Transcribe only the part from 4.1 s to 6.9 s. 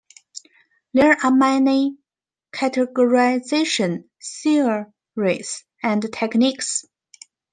theories and techniques.